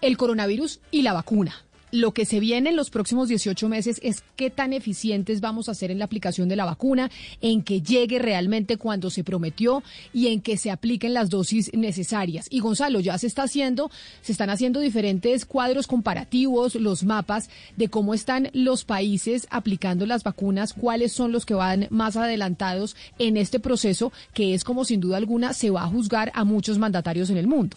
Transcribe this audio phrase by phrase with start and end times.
[0.00, 1.54] El coronavirus y la vacuna.
[1.92, 5.74] Lo que se viene en los próximos 18 meses es qué tan eficientes vamos a
[5.74, 7.10] ser en la aplicación de la vacuna,
[7.42, 12.46] en que llegue realmente cuando se prometió y en que se apliquen las dosis necesarias.
[12.48, 13.90] Y Gonzalo, ya se está haciendo,
[14.22, 20.24] se están haciendo diferentes cuadros comparativos, los mapas de cómo están los países aplicando las
[20.24, 25.00] vacunas, cuáles son los que van más adelantados en este proceso, que es como sin
[25.00, 27.76] duda alguna se va a juzgar a muchos mandatarios en el mundo.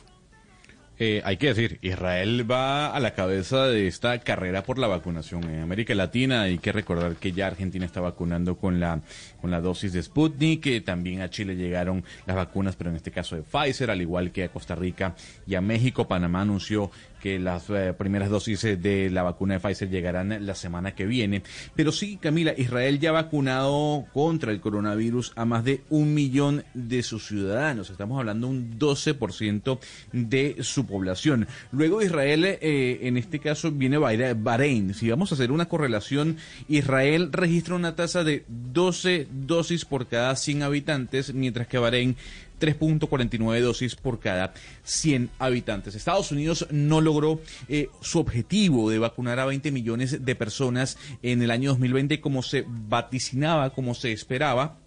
[0.98, 5.44] Eh, hay que decir, Israel va a la cabeza de esta carrera por la vacunación.
[5.44, 9.02] En América Latina hay que recordar que ya Argentina está vacunando con la,
[9.42, 13.12] con la dosis de Sputnik, que también a Chile llegaron las vacunas, pero en este
[13.12, 16.08] caso de Pfizer, al igual que a Costa Rica y a México.
[16.08, 16.92] Panamá anunció
[17.26, 21.08] que las eh, primeras dosis eh, de la vacuna de Pfizer llegarán la semana que
[21.08, 21.42] viene.
[21.76, 26.66] Pero sí, Camila, Israel ya ha vacunado contra el coronavirus a más de un millón
[26.76, 27.90] de sus ciudadanos.
[27.90, 29.80] Estamos hablando un 12%
[30.12, 31.48] de su población.
[31.72, 34.94] Luego Israel, eh, en este caso, viene Bahrein.
[34.94, 40.36] Si vamos a hacer una correlación, Israel registra una tasa de 12 dosis por cada
[40.36, 42.18] 100 habitantes, mientras que Bahrein
[42.60, 44.54] 3.49 dosis por cada
[44.84, 45.96] 100 habitantes.
[45.96, 51.42] Estados Unidos no logró eh, su objetivo de vacunar a 20 millones de personas en
[51.42, 54.78] el año 2020 como se vaticinaba, como se esperaba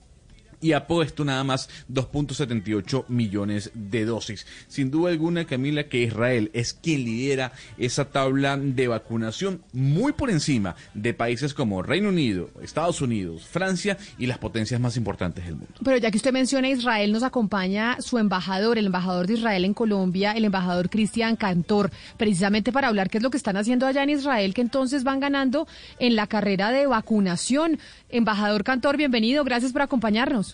[0.60, 4.46] y ha puesto nada más 2.78 millones de dosis.
[4.68, 10.30] Sin duda alguna, Camila, que Israel es quien lidera esa tabla de vacunación muy por
[10.30, 15.56] encima de países como Reino Unido, Estados Unidos, Francia y las potencias más importantes del
[15.56, 15.74] mundo.
[15.84, 19.74] Pero ya que usted menciona Israel, nos acompaña su embajador, el embajador de Israel en
[19.74, 24.02] Colombia, el embajador Cristian Cantor, precisamente para hablar qué es lo que están haciendo allá
[24.02, 25.66] en Israel, que entonces van ganando
[25.98, 27.78] en la carrera de vacunación.
[28.08, 30.47] Embajador Cantor, bienvenido, gracias por acompañarnos.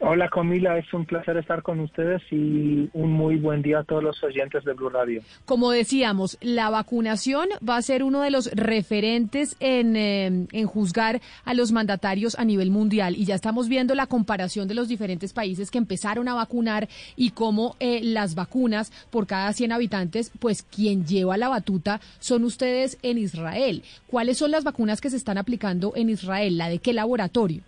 [0.00, 4.00] Hola Camila, es un placer estar con ustedes y un muy buen día a todos
[4.00, 5.22] los oyentes de Blue Radio.
[5.44, 11.20] Como decíamos, la vacunación va a ser uno de los referentes en, eh, en juzgar
[11.44, 15.32] a los mandatarios a nivel mundial y ya estamos viendo la comparación de los diferentes
[15.32, 20.62] países que empezaron a vacunar y cómo eh, las vacunas por cada 100 habitantes, pues
[20.62, 23.82] quien lleva la batuta son ustedes en Israel.
[24.06, 26.56] ¿Cuáles son las vacunas que se están aplicando en Israel?
[26.56, 27.62] ¿La de qué laboratorio?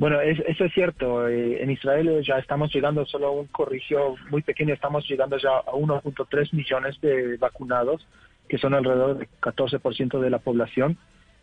[0.00, 1.28] Bueno, eso es cierto.
[1.28, 5.72] Eh, en Israel ya estamos llegando, solo un corrigio muy pequeño, estamos llegando ya a
[5.72, 8.06] 1.3 millones de vacunados,
[8.48, 10.96] que son alrededor del 14% de la población.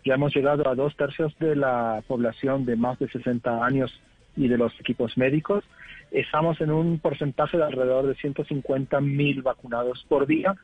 [0.03, 3.91] Ya hemos llegado a dos tercios de la población de más de 60 años
[4.35, 5.63] y de los equipos médicos.
[6.09, 10.55] Estamos en un porcentaje de alrededor de 150 mil vacunados por día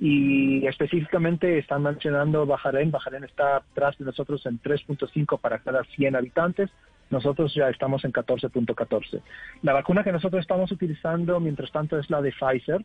[0.00, 2.90] y específicamente están mencionando Bahrein.
[2.90, 6.70] Bahrein está atrás de nosotros en 3.5 para cada 100 habitantes
[7.10, 9.20] nosotros ya estamos en 14.14.
[9.62, 12.84] La vacuna que nosotros estamos utilizando, mientras tanto, es la de Pfizer,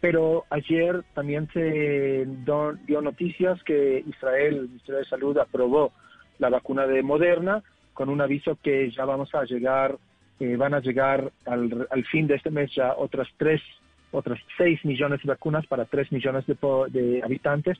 [0.00, 2.26] pero ayer también se
[2.86, 5.92] dio noticias que Israel, el Ministerio de Salud, aprobó
[6.38, 7.62] la vacuna de Moderna
[7.92, 9.96] con un aviso que ya vamos a llegar,
[10.40, 13.62] eh, van a llegar al, al, fin de este mes ya otras tres,
[14.14, 16.56] otras seis millones de vacunas para tres millones de,
[16.90, 17.78] de habitantes.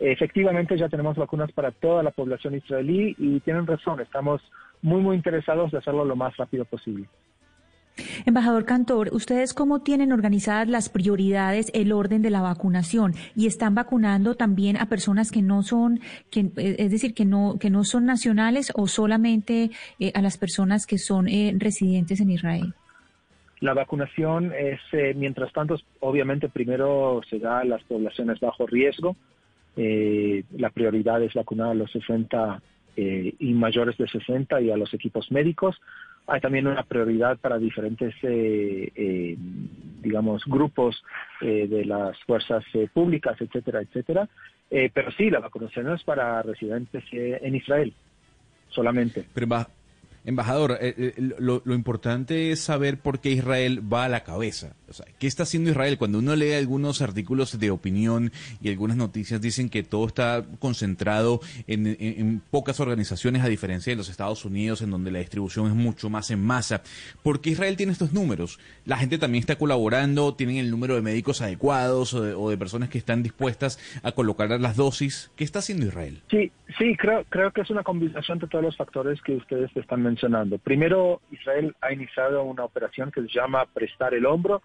[0.00, 4.40] Efectivamente ya tenemos vacunas para toda la población israelí y tienen razón, estamos
[4.80, 7.08] muy, muy interesados de hacerlo lo más rápido posible.
[8.26, 13.14] Embajador Cantor, ¿ustedes cómo tienen organizadas las prioridades, el orden de la vacunación?
[13.34, 16.00] ¿Y están vacunando también a personas que no son,
[16.30, 20.38] que, eh, es decir, que no, que no son nacionales o solamente eh, a las
[20.38, 22.74] personas que son eh, residentes en Israel?
[23.60, 24.80] La vacunación es,
[25.16, 29.16] mientras tanto, obviamente primero se da a las poblaciones bajo riesgo.
[29.76, 32.62] la prioridad es vacunar a los 60
[33.00, 35.80] eh, y mayores de 60 y a los equipos médicos.
[36.26, 39.36] Hay también una prioridad para diferentes, eh, eh,
[40.02, 41.00] digamos, grupos
[41.40, 44.28] de las fuerzas públicas, etcétera, etcétera.
[44.68, 47.94] pero sí, la vacunación es para residentes en Israel
[48.68, 49.24] solamente.
[50.28, 54.76] Embajador, eh, eh, lo, importante es saber por qué Israel va a la cabeza.
[54.86, 55.96] O sea, ¿Qué está haciendo Israel?
[55.96, 58.30] Cuando uno lee algunos artículos de opinión
[58.60, 64.10] y algunas noticias dicen que todo está concentrado en, pocas organizaciones, a diferencia de los
[64.10, 66.82] Estados Unidos, en donde la distribución es mucho más en masa.
[67.22, 68.58] ¿Por qué Israel tiene estos números?
[68.84, 72.98] La gente también está colaborando, tienen el número de médicos adecuados o de, personas que
[72.98, 75.30] están dispuestas a colocar las dosis.
[75.36, 76.20] ¿Qué está haciendo Israel?
[76.30, 80.02] Sí, sí, creo, creo que es una combinación de todos los factores que ustedes están
[80.02, 80.17] mencionando
[80.62, 84.62] Primero, Israel ha iniciado una operación que se llama Prestar el Hombro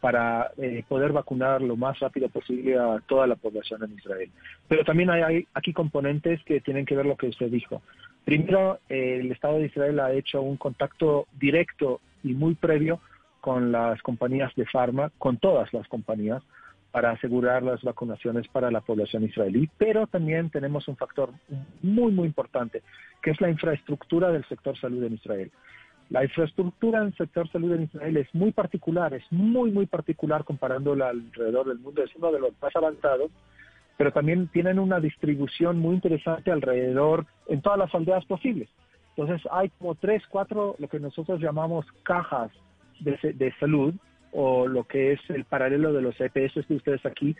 [0.00, 4.30] para eh, poder vacunar lo más rápido posible a toda la población en Israel.
[4.68, 7.80] Pero también hay, aquí componentes que tienen que ver lo que usted dijo.
[8.24, 13.00] Primero, el Estado de Israel ha hecho un contacto directo y muy previo
[13.40, 16.42] con las compañías de farma, con todas las compañías,
[16.94, 21.30] para asegurar las vacunaciones para la población israelí, pero también tenemos un factor
[21.82, 22.84] muy, muy importante,
[23.20, 25.50] que es la infraestructura del sector salud en Israel.
[26.10, 31.08] La infraestructura del sector salud en Israel es muy particular, es muy, muy particular comparándola
[31.08, 33.32] alrededor del mundo, es uno de los más avanzados,
[33.96, 38.68] pero también tienen una distribución muy interesante alrededor en todas las aldeas posibles.
[39.16, 42.52] Entonces hay como tres, cuatro, lo que nosotros llamamos cajas
[43.00, 43.94] de, de salud,
[44.34, 47.36] o lo que es el paralelo de los EPS de ustedes aquí,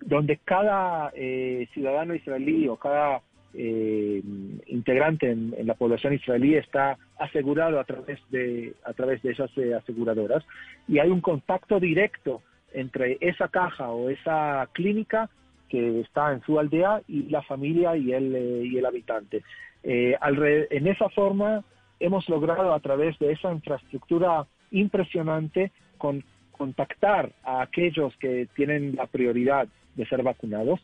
[0.00, 3.20] donde cada eh, ciudadano israelí o cada
[3.54, 4.20] eh,
[4.66, 9.74] integrante en, la población israelí está asegurado a través de a través de esas eh,
[9.74, 10.42] aseguradoras
[10.88, 12.42] y hay un contacto directo
[12.72, 15.28] entre esa caja o esa clínica
[15.68, 19.42] que está en su aldea y la familia y el y el habitante.
[19.84, 21.62] En esa forma
[22.00, 26.24] hemos logrado a través de esa infraestructura impresionante con
[26.62, 29.66] contactar a aquellos que tienen la prioridad
[29.96, 30.78] de ser vacunados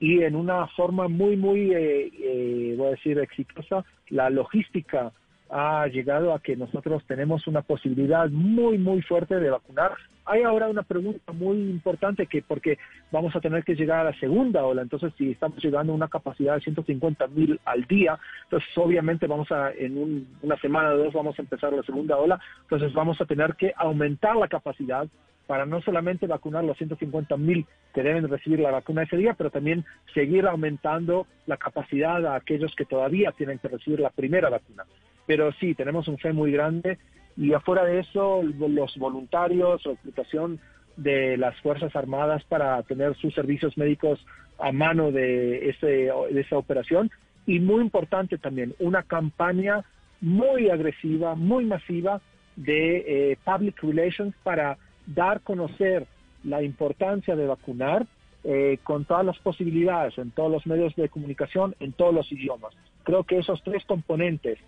[0.00, 5.12] y en una forma muy, muy, eh, eh, voy a decir, exitosa, la logística
[5.50, 9.94] ha llegado a que nosotros tenemos una posibilidad muy, muy fuerte de vacunar.
[10.24, 12.78] Hay ahora una pregunta muy importante que porque
[13.10, 16.08] vamos a tener que llegar a la segunda ola, entonces si estamos llegando a una
[16.08, 21.12] capacidad de 150 mil al día, entonces obviamente vamos a, en una semana o dos
[21.12, 25.08] vamos a empezar la segunda ola, entonces vamos a tener que aumentar la capacidad
[25.48, 29.50] para no solamente vacunar los 150 mil que deben recibir la vacuna ese día, pero
[29.50, 34.84] también seguir aumentando la capacidad a aquellos que todavía tienen que recibir la primera vacuna.
[35.30, 36.98] Pero sí, tenemos un fe muy grande
[37.36, 40.58] y afuera de eso, los voluntarios, la explicación
[40.96, 44.18] de las Fuerzas Armadas para tener sus servicios médicos
[44.58, 47.12] a mano de, ese, esa operación.
[47.46, 49.84] Y muy importante también, una campaña
[50.20, 52.20] muy agresiva, muy masiva
[52.56, 56.08] de eh, public relations para dar conocer
[56.42, 58.04] la importancia de vacunar
[58.42, 62.74] eh, con todas las posibilidades, en todos los medios de comunicación, en todos los idiomas.
[63.04, 64.58] Creo que esos tres componentes,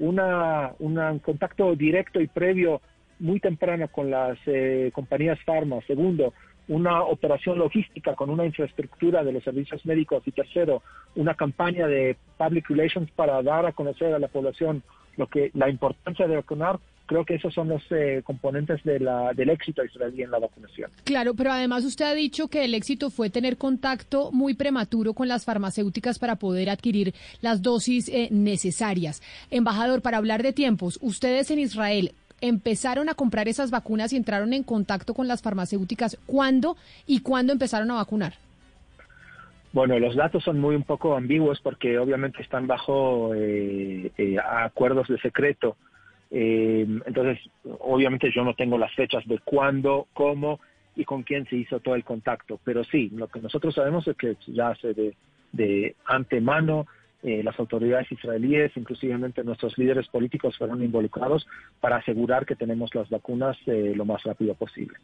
[0.00, 2.80] una, un contacto directo y previo
[3.20, 6.32] muy temprano con las eh, compañías farma, segundo,
[6.68, 10.22] una operación logística con una infraestructura de los servicios médicos.
[10.26, 10.82] Y tercero,
[11.16, 14.82] una campaña de public relations para dar a conocer a la población
[15.16, 16.78] lo que la importancia de vacunar
[17.10, 20.92] creo que esos son los eh, componentes de la, del éxito israelí en la vacunación.
[21.02, 25.26] Claro, pero además usted ha dicho que el éxito fue tener contacto muy prematuro con
[25.26, 29.22] las farmacéuticas para poder adquirir las dosis eh, necesarias.
[29.50, 34.52] Embajador, para hablar de tiempos, ustedes en Israel empezaron a comprar esas vacunas y entraron
[34.52, 36.16] en contacto con las farmacéuticas.
[36.26, 36.76] ¿Cuándo
[37.08, 38.34] y cuándo empezaron a vacunar?
[39.72, 44.12] Bueno, los datos son muy un poco ambiguos porque obviamente están bajo eh,
[44.64, 45.76] acuerdos de secreto
[46.30, 47.38] eh, entonces,
[47.80, 50.60] obviamente yo no tengo las fechas de cuándo, cómo
[50.94, 54.16] y con quién se hizo todo el contacto, pero sí, lo que nosotros sabemos es
[54.16, 55.16] que ya se de,
[55.52, 56.86] de antemano
[57.22, 61.46] eh, las autoridades israelíes, inclusivamente nuestros líderes políticos fueron involucrados
[61.78, 64.96] para asegurar que tenemos las vacunas eh, lo más rápido posible.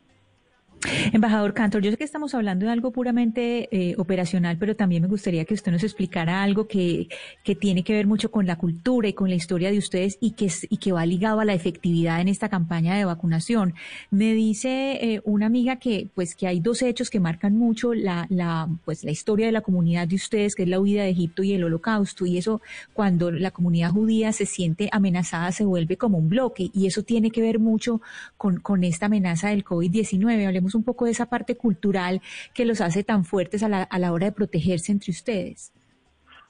[1.12, 5.08] Embajador Cantor, yo sé que estamos hablando de algo puramente eh, operacional, pero también me
[5.08, 7.08] gustaría que usted nos explicara algo que,
[7.42, 10.32] que, tiene que ver mucho con la cultura y con la historia de ustedes y
[10.32, 13.74] que, y que va ligado a la efectividad en esta campaña de vacunación.
[14.10, 18.26] Me dice eh, una amiga que, pues, que hay dos hechos que marcan mucho la,
[18.28, 21.42] la, pues, la historia de la comunidad de ustedes, que es la huida de Egipto
[21.42, 22.26] y el holocausto.
[22.26, 22.60] Y eso,
[22.92, 26.70] cuando la comunidad judía se siente amenazada, se vuelve como un bloque.
[26.74, 28.00] Y eso tiene que ver mucho
[28.36, 30.46] con, con esta amenaza del COVID-19.
[30.46, 32.20] Hablemos un poco de esa parte cultural
[32.54, 35.72] que los hace tan fuertes a la, a la hora de protegerse entre ustedes.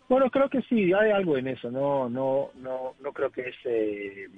[0.08, 1.70] Bueno, creo que sí, hay algo en eso.
[1.70, 4.28] No, no, no, no creo que es eh,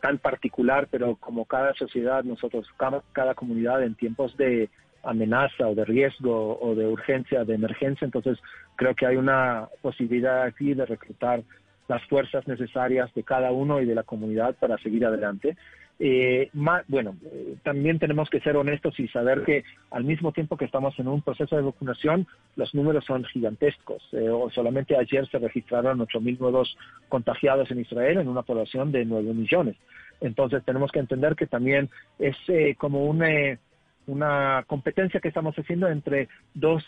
[0.00, 4.68] tan particular, pero como cada sociedad, nosotros, cada, cada, comunidad en tiempos de
[5.02, 8.38] amenaza o de riesgo o de urgencia, de emergencia, entonces
[8.76, 11.42] creo que hay una posibilidad aquí de reclutar
[11.88, 15.56] las fuerzas necesarias de cada uno y de la comunidad para seguir adelante.
[16.00, 20.64] Eh, bueno, eh, también tenemos que ser honestos y saber que al mismo tiempo que
[20.64, 24.02] estamos en un proceso de vacunación, los números son gigantescos.
[24.12, 26.76] Eh, solamente ayer se registraron 8.000 nuevos
[27.08, 29.76] contagiados en Israel en una población de 9 millones.
[30.20, 32.36] Entonces tenemos que entender que también es
[32.78, 33.58] como una,
[34.06, 36.84] una competencia que estamos haciendo entre dos,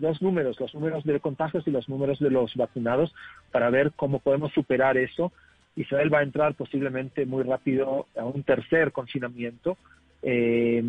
[0.00, 3.14] dos números, los números de contagios y los números de los vacunados,
[3.52, 5.32] para ver cómo podemos superar eso
[5.76, 9.76] Israel va a entrar posiblemente muy rápido a un tercer confinamiento.
[10.22, 10.82] Eh,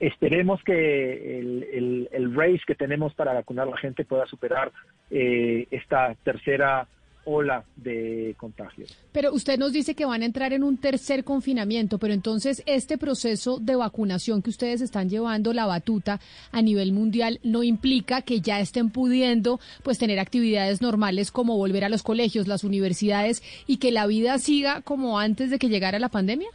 [0.00, 4.72] esperemos que el, el, race que tenemos para vacunar a la gente pueda superar
[5.10, 6.86] eh, esta tercera
[7.26, 8.96] ola de contagios.
[9.12, 12.96] Pero usted nos dice que van a entrar en un tercer confinamiento, pero entonces este
[12.96, 16.20] proceso de vacunación que ustedes están llevando la batuta
[16.52, 21.84] a nivel mundial no implica que ya estén pudiendo pues tener actividades normales como volver
[21.84, 25.98] a los colegios, las universidades y que la vida siga como antes de que llegara
[25.98, 26.48] la pandemia?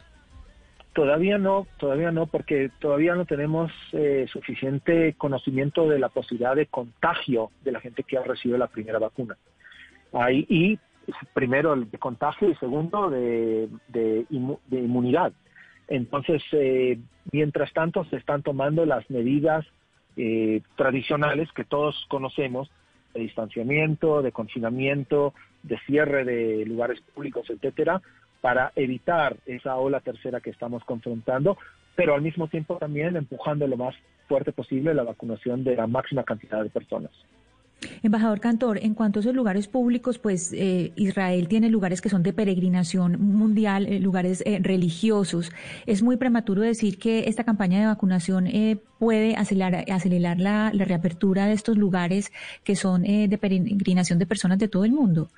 [0.94, 6.66] Todavía no, todavía no, porque todavía no tenemos eh, suficiente conocimiento de la posibilidad de
[6.66, 9.36] contagio de la gente que ha recibido la primera vacuna
[10.48, 10.78] y
[11.34, 14.26] primero el de contagio y segundo de, de,
[14.70, 15.32] inmunidad.
[15.88, 16.98] Entonces, eh,
[17.32, 19.66] mientras tanto, se están tomando las medidas
[20.16, 22.70] eh, tradicionales que todos conocemos,
[23.14, 28.00] de distanciamiento, de confinamiento, de cierre de lugares públicos, etcétera,
[28.40, 31.58] para evitar esa ola tercera que estamos confrontando,
[31.94, 33.94] pero al mismo tiempo también empujando lo más
[34.28, 37.12] fuerte posible la vacunación de la máxima cantidad de personas.
[38.02, 42.22] Embajador Cantor, en cuanto a esos lugares públicos, pues eh, Israel tiene lugares que son
[42.22, 45.52] de peregrinación mundial, eh, lugares eh, religiosos.
[45.86, 48.48] Es muy prematuro decir que esta campaña de vacunación
[48.98, 52.32] puede acelerar, acelerar la, reapertura de estos lugares
[52.64, 55.28] que son de peregrinación de personas de todo el mundo.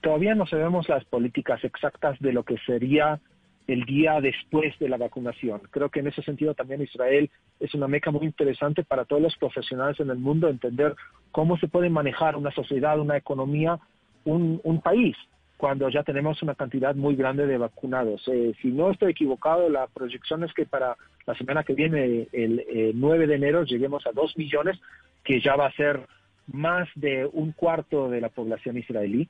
[0.00, 3.20] Todavía no sabemos las políticas exactas de lo que sería
[3.66, 5.60] el día después de la vacunación.
[5.70, 9.36] Creo que en ese sentido también Israel es una meca muy interesante para todos los
[9.36, 10.94] profesionales en el mundo entender
[11.32, 13.78] cómo se puede manejar una sociedad, una economía,
[14.24, 15.16] un, país
[15.56, 18.22] cuando ya tenemos una cantidad muy grande de vacunados.
[18.28, 20.96] Eh, si no estoy equivocado, la proyección es que para
[21.26, 24.78] la semana que viene, el 9 de enero, lleguemos a 2 millones,
[25.24, 26.06] que ya va a ser
[26.46, 29.28] más de un cuarto de la población israelí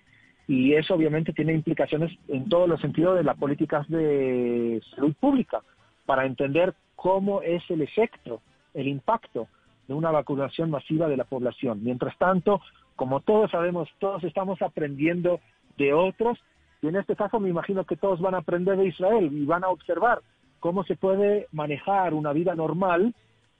[0.48, 5.62] y eso obviamente tiene implicaciones en todos los sentidos de las políticas de salud pública
[6.04, 8.40] para entender cómo es el efecto,
[8.74, 9.48] el impacto
[9.88, 11.82] de una vacunación masiva de la población.
[11.82, 12.60] Mientras tanto,
[12.94, 15.40] como todos sabemos, todos estamos aprendiendo
[15.76, 16.38] de otros
[16.82, 19.64] y en este caso me imagino que todos van a aprender de Israel y van
[19.64, 20.20] a observar
[20.60, 23.14] cómo se puede manejar una vida normal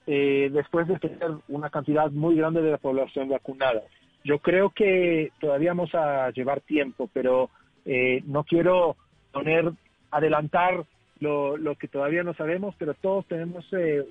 [0.06, 3.82] eh, después de tener una cantidad muy grande de la población vacunada.
[4.26, 7.48] Yo creo que todavía vamos a llevar tiempo, pero
[7.84, 8.96] eh, no quiero
[9.30, 9.72] poner,
[10.10, 10.84] adelantar
[11.20, 14.04] lo, que todavía no sabemos, pero todos tenemos eh,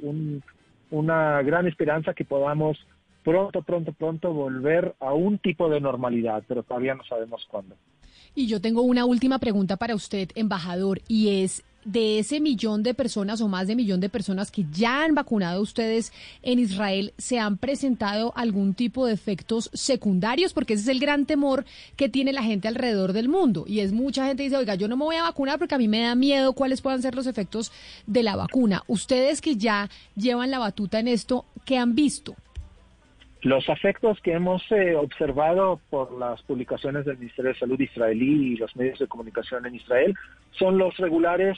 [0.89, 2.77] una gran esperanza que podamos
[3.25, 7.75] pronto, pronto, pronto volver a un tipo de normalidad, pero todavía no sabemos cuándo.
[8.34, 12.93] Y yo tengo una última pregunta para usted, embajador, y es de ese millón de
[12.93, 16.11] personas o más de millón de personas que ya han vacunado ustedes
[16.41, 20.53] en Israel, ¿se han presentado algún tipo de efectos secundarios?
[20.53, 21.63] Porque ese es el gran temor
[21.95, 23.65] que tiene la gente alrededor del mundo.
[23.67, 25.87] Y es mucha gente dice, oiga, yo no me voy a vacunar porque a mí
[25.87, 27.71] me da miedo cuáles puedan ser los efectos
[28.07, 28.83] de la vacuna.
[28.87, 32.35] Ustedes que ya llevan la batuta en esto, ¿qué han visto?
[33.41, 38.57] Los efectos que hemos eh, observado por las publicaciones del Ministerio de Salud israelí y
[38.57, 40.15] los medios de comunicación en Israel
[40.57, 41.55] son los regulares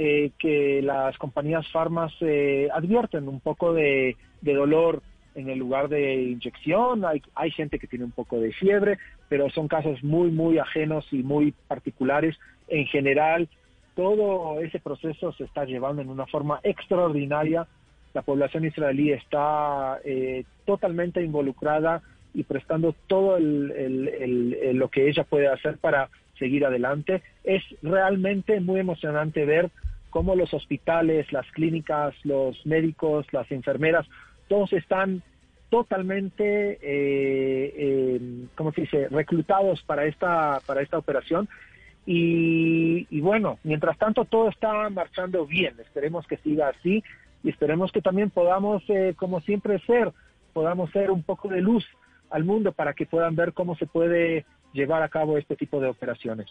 [0.00, 5.02] eh, que las compañías farmas eh, advierten un poco de, dolor
[5.34, 9.50] en el lugar de inyección, hay, hay gente que tiene un poco de fiebre, pero
[9.50, 12.38] son casos muy, muy ajenos y muy particulares.
[12.68, 13.48] En general,
[13.96, 17.66] todo ese proceso se está llevando en una forma extraordinaria.
[18.14, 22.02] La población israelí está eh, totalmente involucrada
[22.34, 27.20] y prestando todo lo que ella puede hacer para seguir adelante.
[27.42, 29.72] Es realmente muy emocionante ver
[30.10, 34.06] cómo los hospitales, las clínicas, los médicos, las enfermeras,
[34.48, 35.22] todos están
[35.70, 41.48] totalmente, eh, eh, ¿cómo se dice?, reclutados para esta, para esta operación.
[42.10, 47.04] Y, bueno, mientras tanto todo está marchando bien, esperemos que siga así
[47.44, 50.12] y esperemos que también podamos, eh, como siempre, ser,
[50.54, 51.84] podamos ser un poco de luz
[52.30, 54.46] al mundo para que puedan ver cómo se puede
[54.78, 56.46] llevar a cabo este tipo de operaciones.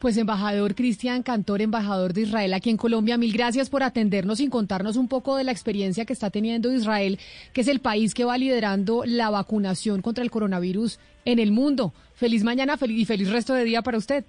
[0.00, 4.48] Pues embajador Cristian Cantor, embajador de Israel aquí en Colombia, mil gracias por atendernos y
[4.48, 7.18] contarnos un poco de la experiencia que está teniendo Israel,
[7.52, 11.92] que es el país que va liderando la vacunación contra el coronavirus en el mundo.
[12.14, 14.24] Feliz mañana y feliz resto de día para usted.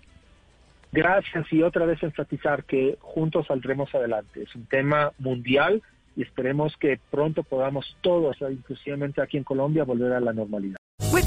[0.91, 4.43] Gracias y otra vez enfatizar que juntos saldremos adelante.
[4.43, 5.83] Es un tema mundial
[6.15, 10.78] y esperemos que pronto podamos todos, inclusivamente aquí en Colombia, volver a la normalidad.